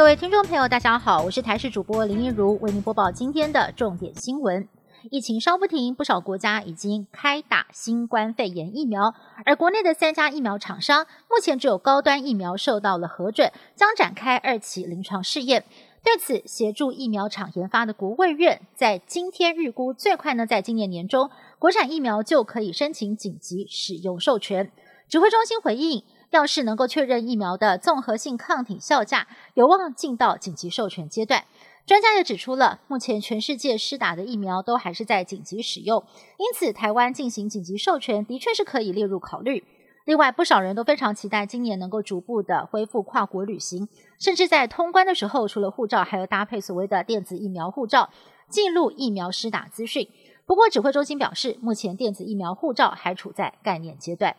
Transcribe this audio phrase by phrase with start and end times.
[0.00, 4.66] 各位听众朋友，大家好，我是台视主播林一如，为您播报今天的重点新闻。
[5.10, 9.14] 疫情稍不停，不少国家已经开打新冠肺炎疫苗，
[9.44, 15.66] 而国内的三家疫苗厂商目前只有高端疫苗受到了核准，将展开二期临床试验。
[16.02, 21.28] 对此，协助疫苗厂研发的国卫院在今天预估，最快呢在今年年中，
[21.58, 24.72] 国产疫苗就可以申请紧急使用授权。
[25.10, 26.02] 指挥中心回应。
[26.30, 31.44] 要是能够确认疫苗的综合性抗体效价，有望进到紧急授权阶段。
[31.86, 36.04] 专家也指出了，目前全世界施打的疫苗都还是在紧急使用，
[36.38, 39.64] 因此台湾进行紧急授权的确是可以列入考虑。
[40.04, 48.10] 另外，不少人都非常期待今年能够逐步的恢复跨国旅行，甚至在通关的时候，除了护照，还要搭配所谓的电子疫苗护照，
[48.48, 50.08] 记录疫苗施打资讯。
[50.46, 54.36] 不过，指挥中心表示，目前电子疫苗护照还处在概念阶段。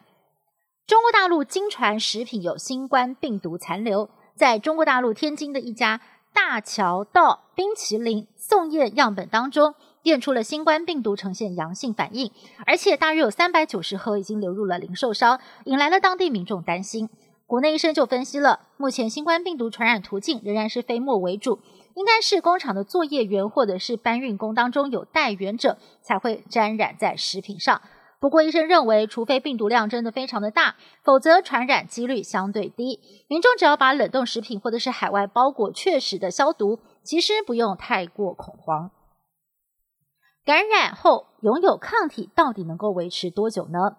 [0.92, 6.02] 中国大陆经传食品有新冠病毒残留，在中国大陆天津的一家
[6.34, 12.30] 大桥道冰淇淋送验样本当中，验出了新冠病毒呈现阳性反应，
[12.66, 17.08] 而且大约有三百九十盒已经流入了零售商，引来了当地民众担心。
[17.48, 21.60] 国内医生就分析了，目前新冠病毒传染途径仍然是飞沫为主，
[21.96, 27.82] 应该是工厂的作业员或者是搬运工当中有带源者才会沾染在食品上。
[28.22, 33.00] 不过，医生认为，除非病毒量真的非常的大，否则传染几率相对低。
[33.28, 38.92] 民众只要把冷冻食品或者是海外包裹确实的消毒，其实不用太过恐慌。
[40.46, 43.98] 感染后拥有抗体到底能够维持多久呢？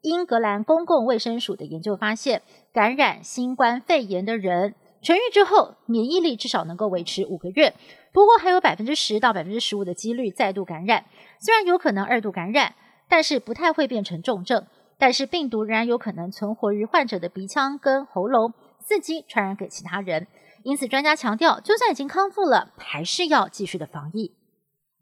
[0.00, 2.40] 英格兰公共卫生署的研究发现，
[2.72, 7.74] 感染新冠肺炎的人痊愈之后，免疫力至少能够维持五个月。
[8.14, 11.04] 不过，还有百分之十到百分之十五的几率再度感染，
[11.38, 12.74] 虽然有可能二度感染。
[13.08, 14.66] 但是不太会变成重症，
[14.98, 18.52] 但是病毒仍然有可能存活于患者的鼻腔跟喉咙，
[18.86, 20.26] 伺机传染给其他人。
[20.64, 24.34] 因此，专家强调，就算已经康复了，还是要继续的防疫。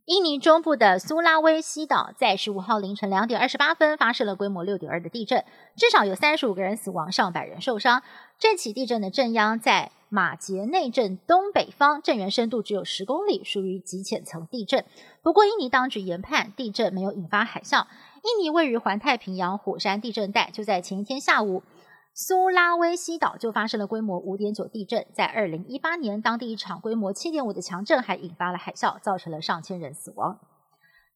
[0.05, 8.03] 印尼中部的苏拉威西岛在十五号凌晨两点二十八分发生了规模六点二的地震，至少有三十五个人死亡，上百人受伤。
[8.39, 14.84] 这起地震的震央在马杰内镇东北方，震源深度只有十公里，属于极浅层地震。
[15.22, 17.87] 不过，印尼当局研判地震没有引发海啸。
[18.22, 21.62] 印尼位于环太平洋火山地震带，就在前一天下午，
[22.15, 25.06] 苏拉威西岛就发生了规模五点九地震。
[25.12, 30.39] 在二零一八年，当地一场规模七点五的强震还引发了海啸，造成了上千人死亡。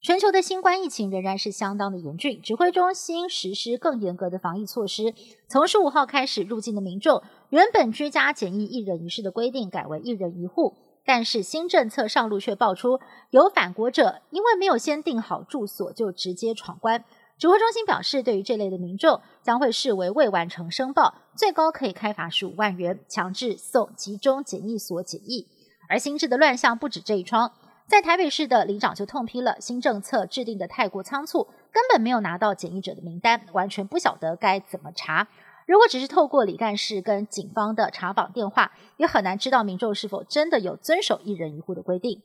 [0.03, 5.13] 全球的新冠疫情仍然是相当的严峻，指挥中心实施更严格的防疫措施。
[5.47, 10.75] 从十五号开始，入境的民众原本居家检疫一人一室的规定改为一人一户。
[11.05, 13.01] 但是新政策上路却爆出
[13.31, 17.05] 有反国者，因为没有先定好住所就直接闯关。
[17.39, 25.49] 指挥中心表示，对于这类的民众将会视为未完成申报，最高可以开罚十五万元，强制送集中检疫所检疫。
[25.89, 27.51] 而新制的乱象不止这一桩，
[27.89, 35.27] 在台北市的里长就痛批了新政策制定的太过仓促，根本没有拿到检疫者的名单，完全不晓得该怎么查。
[35.71, 42.23] 如果只是透过李干事跟警方的查访电话，也很难知道民众是否真的有遵守一人一户的规定。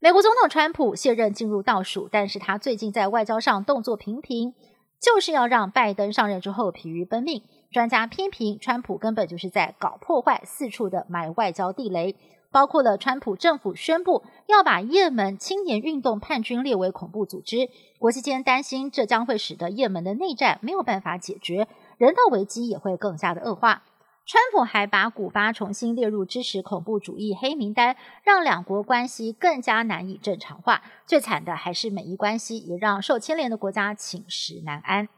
[0.00, 4.54] 美国总统川普卸任进入倒数，但是他最近在外交上动作频频，
[4.98, 7.42] 就是要让拜登上任之后疲于奔命。
[7.70, 12.16] 专家批评川普根本就是在搞破坏，四处的埋外交地雷，
[12.50, 21.68] 包括了川普政府宣布要把也门青年运动叛军列为恐怖组织，国际间担心这将会使得也门的内战没有办法解决。
[21.98, 23.82] 人道危机也会更加的恶化。
[24.24, 30.82] 川普还把古巴重新列入支持恐怖主义黑名单，让两国关系更加难以正常化。
[31.06, 35.08] 最惨的还是美伊关系，也让受牵连的国家寝食难安。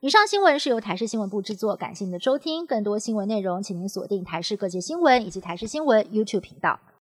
[0.00, 2.66] 以上新闻是由台视新闻部制作，感谢您的收听。
[2.66, 6.80] 更多新闻内容，请您锁定台视各界新闻以及台视新闻 YouTube 频道。